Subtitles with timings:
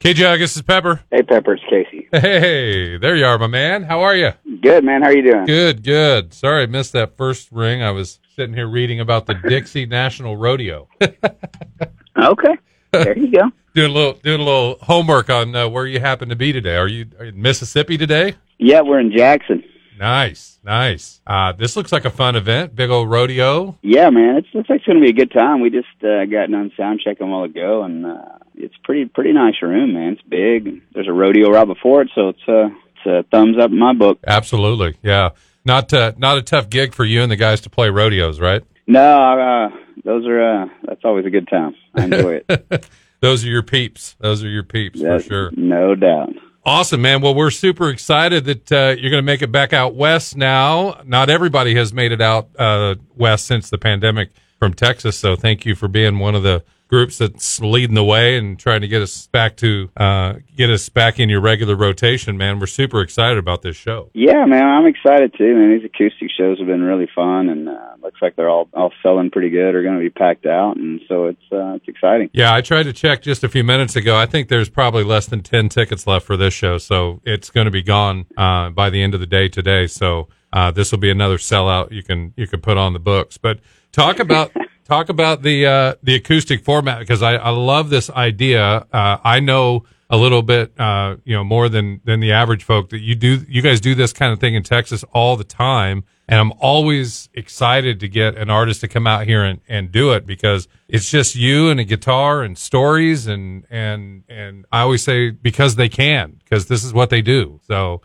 [0.00, 1.00] KJ, this is Pepper.
[1.10, 2.06] Hey, Pepper, it's Casey.
[2.12, 3.82] Hey, there you are, my man.
[3.82, 4.30] How are you?
[4.62, 5.02] Good, man.
[5.02, 5.44] How are you doing?
[5.44, 6.32] Good, good.
[6.32, 7.82] Sorry I missed that first ring.
[7.82, 10.86] I was sitting here reading about the Dixie National Rodeo.
[11.02, 12.56] okay,
[12.92, 13.50] there you go.
[13.74, 16.76] doing a little doing a little homework on uh, where you happen to be today.
[16.76, 18.34] Are you, are you in Mississippi today?
[18.58, 19.64] Yeah, we're in Jackson.
[19.98, 21.20] Nice, nice.
[21.26, 22.74] Uh, this looks like a fun event.
[22.76, 23.76] Big old rodeo.
[23.82, 24.36] Yeah, man.
[24.36, 25.60] It's looks like it's going to be a good time.
[25.60, 29.32] We just uh, got done sound checking a while ago, and uh, it's pretty pretty
[29.32, 30.12] nice room, man.
[30.12, 30.82] It's big.
[30.94, 33.92] There's a rodeo right before it, so it's uh, it's a thumbs up in my
[33.92, 34.18] book.
[34.26, 35.30] Absolutely, yeah.
[35.64, 38.62] Not uh, not a tough gig for you and the guys to play rodeos, right?
[38.86, 41.74] No, uh, those are uh, that's always a good time.
[41.94, 42.88] I enjoy it.
[43.20, 44.14] Those are your peeps.
[44.20, 45.50] Those are your peeps That's- for sure.
[45.56, 46.34] No doubt.
[46.68, 47.22] Awesome, man.
[47.22, 51.00] Well, we're super excited that uh, you're going to make it back out west now.
[51.06, 55.16] Not everybody has made it out uh, west since the pandemic from Texas.
[55.16, 58.80] So thank you for being one of the groups that's leading the way and trying
[58.80, 62.58] to get us back to uh, get us back in your regular rotation, man.
[62.58, 64.10] We're super excited about this show.
[64.14, 65.54] Yeah, man, I'm excited too.
[65.54, 68.92] Man, these acoustic shows have been really fun, and uh, looks like they're all all
[69.02, 69.74] selling pretty good.
[69.74, 72.30] Are going to be packed out, and so it's uh, it's exciting.
[72.32, 74.16] Yeah, I tried to check just a few minutes ago.
[74.16, 76.78] I think there's probably less than 10 tickets left for this show.
[76.78, 79.86] So it's going to be gone uh, by the end of the day today.
[79.86, 83.38] So uh, this will be another sellout you can you can put on the books.
[83.38, 83.60] But
[83.92, 84.52] talk about
[84.84, 88.86] talk about the uh, the acoustic format because I, I love this idea.
[88.92, 92.90] Uh, I know a little bit, uh, you know, more than than the average folk
[92.90, 93.44] that you do.
[93.48, 97.28] You guys do this kind of thing in Texas all the time, and I'm always
[97.34, 101.10] excited to get an artist to come out here and, and do it because it's
[101.10, 105.90] just you and a guitar and stories and and and I always say because they
[105.90, 107.60] can because this is what they do.
[107.66, 108.00] So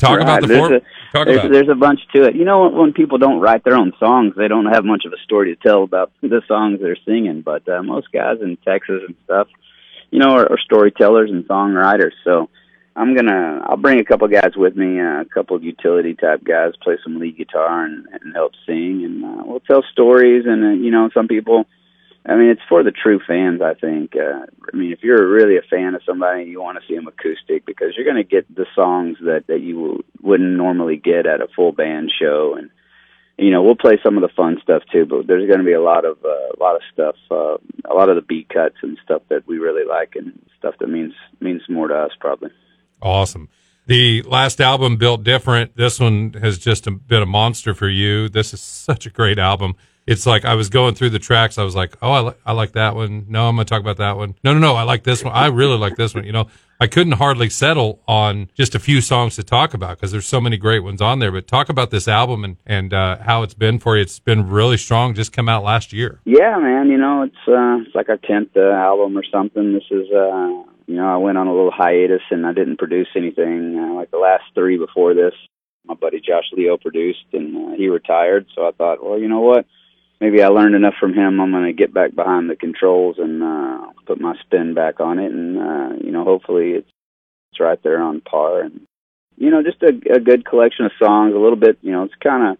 [0.00, 0.22] talk Right.
[0.22, 0.72] about the There's form.
[0.74, 0.80] a-
[1.12, 2.36] Talk there's, about there's a bunch to it.
[2.36, 5.12] You know, when, when people don't write their own songs, they don't have much of
[5.12, 7.42] a story to tell about the songs they're singing.
[7.42, 9.48] But uh, most guys in Texas and stuff,
[10.12, 12.12] you know, are, are storytellers and songwriters.
[12.22, 12.48] So
[12.94, 16.44] I'm gonna, I'll bring a couple guys with me, uh, a couple of utility type
[16.44, 20.44] guys, play some lead guitar and, and help sing, and uh, we'll tell stories.
[20.46, 21.66] And uh, you know, some people.
[22.26, 23.62] I mean, it's for the true fans.
[23.62, 24.14] I think.
[24.14, 27.06] Uh, I mean, if you're really a fan of somebody, you want to see them
[27.06, 31.40] acoustic because you're going to get the songs that that you wouldn't normally get at
[31.40, 32.70] a full band show, and
[33.38, 35.06] you know, we'll play some of the fun stuff too.
[35.06, 37.56] But there's going to be a lot of uh, a lot of stuff, uh,
[37.90, 40.88] a lot of the beat cuts and stuff that we really like, and stuff that
[40.88, 42.50] means means more to us probably.
[43.00, 43.48] Awesome.
[43.86, 48.28] The last album, Built Different, this one has just been a monster for you.
[48.28, 49.74] This is such a great album.
[50.06, 51.58] It's like I was going through the tracks.
[51.58, 53.26] I was like, oh, I, li- I like that one.
[53.28, 54.34] No, I'm going to talk about that one.
[54.42, 54.74] No, no, no.
[54.74, 55.32] I like this one.
[55.34, 56.24] I really like this one.
[56.24, 56.48] You know,
[56.80, 60.40] I couldn't hardly settle on just a few songs to talk about because there's so
[60.40, 61.30] many great ones on there.
[61.30, 64.02] But talk about this album and, and uh, how it's been for you.
[64.02, 65.14] It's been really strong.
[65.14, 66.20] Just come out last year.
[66.24, 66.88] Yeah, man.
[66.88, 69.74] You know, it's uh, it's like our tenth uh, album or something.
[69.74, 73.08] This is, uh, you know, I went on a little hiatus and I didn't produce
[73.14, 73.78] anything.
[73.78, 75.34] Uh, like the last three before this,
[75.84, 78.46] my buddy Josh Leo produced, and uh, he retired.
[78.54, 79.66] So I thought, well, you know what?
[80.20, 81.40] Maybe I learned enough from him.
[81.40, 85.18] I'm going to get back behind the controls and uh, put my spin back on
[85.18, 86.90] it, and uh, you know, hopefully it's
[87.52, 88.62] it's right there on par.
[88.62, 88.82] And
[89.36, 91.34] you know, just a, a good collection of songs.
[91.34, 92.58] A little bit, you know, it's kind of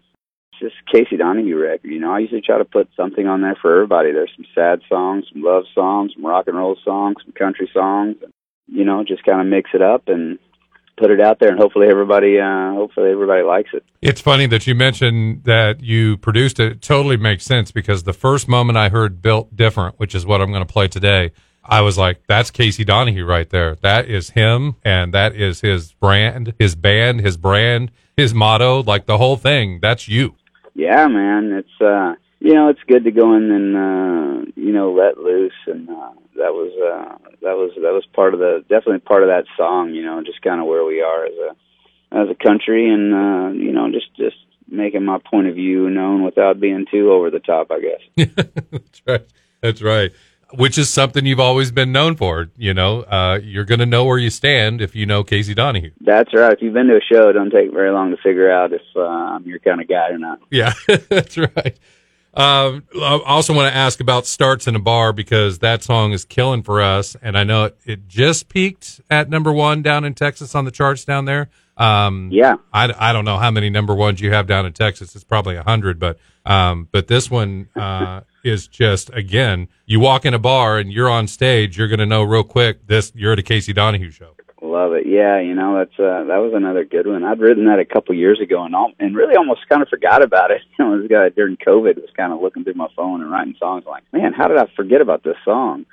[0.59, 1.91] just Casey Donahoe record.
[1.91, 4.11] You know, I usually try to put something on there for everybody.
[4.11, 8.15] There's some sad songs, some love songs, some rock and roll songs, some country songs.
[8.67, 10.39] You know, just kind of mix it up and
[10.97, 13.83] put it out there, and hopefully everybody, uh, hopefully everybody likes it.
[14.01, 16.71] It's funny that you mentioned that you produced it.
[16.71, 20.41] It totally makes sense because the first moment I heard Built Different, which is what
[20.41, 21.31] I'm going to play today,
[21.63, 23.75] I was like, that's Casey Donahoe right there.
[23.75, 29.05] That is him and that is his brand, his band, his brand, his motto, like
[29.05, 29.79] the whole thing.
[29.81, 30.35] That's you.
[30.73, 34.91] Yeah, man, it's uh, you know, it's good to go in and uh, you know
[34.93, 38.99] let loose, and uh, that was uh, that was that was part of the definitely
[38.99, 39.93] part of that song.
[39.93, 43.51] You know, just kind of where we are as a as a country, and uh,
[43.53, 44.37] you know, just just
[44.67, 48.27] making my point of view known without being too over the top, I guess.
[48.71, 49.25] That's right.
[49.61, 50.11] That's right.
[50.53, 52.49] Which is something you've always been known for.
[52.57, 55.91] You know, uh, you're going to know where you stand if you know Casey Donahoe.
[56.01, 56.53] That's right.
[56.53, 58.81] If you've been to a show, it don't take very long to figure out if
[58.95, 60.39] uh, I'm your kind of guy or not.
[60.49, 60.73] Yeah,
[61.09, 61.77] that's right.
[62.33, 66.23] Um, I also want to ask about starts in a bar because that song is
[66.23, 70.13] killing for us, and I know it, it just peaked at number one down in
[70.13, 71.49] Texas on the charts down there.
[71.77, 72.57] Um, Yeah.
[72.71, 75.15] I, I don't know how many number ones you have down in Texas.
[75.15, 80.25] It's probably a hundred, but um, but this one uh, is just again, you walk
[80.25, 83.33] in a bar and you're on stage, you're going to know real quick this you're
[83.33, 84.35] at a Casey Donahoe show.
[84.71, 85.05] Love it.
[85.05, 87.23] Yeah, you know, that's uh that was another good one.
[87.23, 90.23] I'd written that a couple years ago and all, and really almost kind of forgot
[90.23, 90.61] about it.
[90.79, 93.55] You know, this guy during COVID was kind of looking through my phone and writing
[93.59, 95.85] songs like, Man, how did I forget about this song?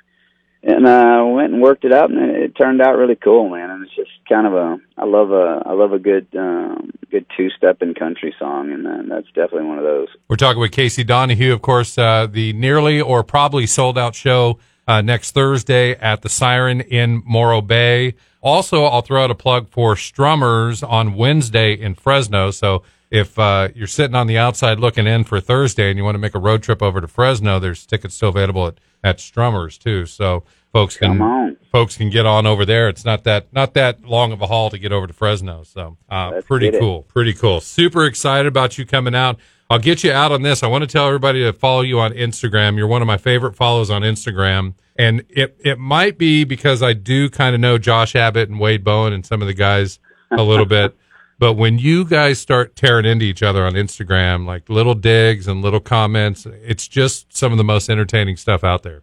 [0.61, 3.83] and uh went and worked it out and it turned out really cool man and
[3.85, 7.49] it's just kind of a i love a i love a good um good two
[7.51, 11.03] step in country song and uh, that's definitely one of those we're talking with casey
[11.03, 16.21] donahoe of course uh the nearly or probably sold out show uh next thursday at
[16.23, 21.73] the siren in morro bay also i'll throw out a plug for strummers on wednesday
[21.73, 25.97] in fresno so if uh, you're sitting on the outside looking in for Thursday and
[25.97, 28.75] you want to make a road trip over to Fresno, there's tickets still available at,
[29.03, 30.05] at Strummers too.
[30.05, 32.87] So folks can folks can get on over there.
[32.89, 35.63] It's not that not that long of a haul to get over to Fresno.
[35.63, 37.61] So uh, pretty cool, pretty cool.
[37.61, 39.39] Super excited about you coming out.
[39.71, 40.63] I'll get you out on this.
[40.63, 42.77] I want to tell everybody to follow you on Instagram.
[42.77, 44.73] You're one of my favorite follows on Instagram.
[44.99, 48.83] And it, it might be because I do kind of know Josh Abbott and Wade
[48.83, 49.97] Bowen and some of the guys
[50.29, 50.93] a little bit.
[51.39, 55.61] But when you guys start tearing into each other on Instagram, like little digs and
[55.61, 59.01] little comments, it's just some of the most entertaining stuff out there.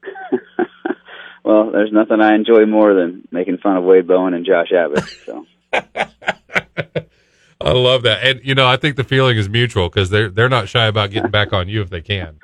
[1.44, 5.04] well, there's nothing I enjoy more than making fun of Wade Bowen and Josh Abbott.
[5.24, 5.46] So.
[7.58, 10.50] I love that, and you know, I think the feeling is mutual because they're they're
[10.50, 12.38] not shy about getting back on you if they can.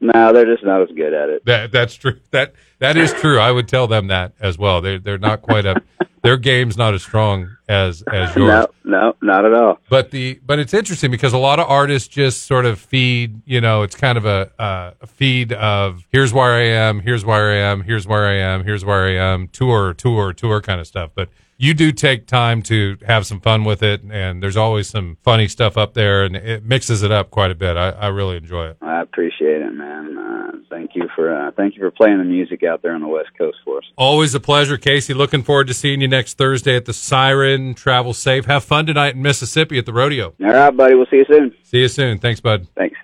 [0.00, 1.44] No, they're just not as good at it.
[1.44, 2.20] That that's true.
[2.30, 3.38] That that is true.
[3.38, 4.80] I would tell them that as well.
[4.80, 5.82] They they're not quite up.
[6.22, 8.66] their game's not as strong as as yours.
[8.84, 9.78] No, no, not at all.
[9.88, 13.40] But the but it's interesting because a lot of artists just sort of feed.
[13.44, 17.24] You know, it's kind of a, uh, a feed of here's where I am, here's
[17.24, 20.80] where I am, here's where I am, here's where I am, tour, tour, tour kind
[20.80, 21.10] of stuff.
[21.14, 21.28] But
[21.58, 25.48] you do take time to have some fun with it, and there's always some funny
[25.48, 27.76] stuff up there, and it mixes it up quite a bit.
[27.76, 28.76] I, I really enjoy it.
[28.80, 30.16] I appreciate it, man.
[30.16, 33.08] Uh, thank you for uh, thank you for playing the music out there on the
[33.08, 33.84] West Coast for us.
[33.96, 35.14] Always a pleasure, Casey.
[35.14, 37.74] Looking forward to seeing you next Thursday at the Siren.
[37.74, 38.46] Travel safe.
[38.46, 40.34] Have fun tonight in Mississippi at the rodeo.
[40.40, 40.94] All right, buddy.
[40.94, 41.54] We'll see you soon.
[41.64, 42.18] See you soon.
[42.18, 42.68] Thanks, bud.
[42.76, 42.96] Thanks.